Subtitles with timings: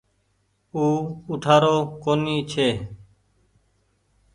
[0.75, 0.83] او
[1.31, 2.69] اُٺآرو ڪونيٚ ڇي۔